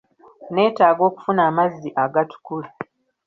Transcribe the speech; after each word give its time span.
Netaaga 0.53 1.01
okufuna 1.09 1.41
amazzi 1.49 1.89
agatukula. 2.03 2.69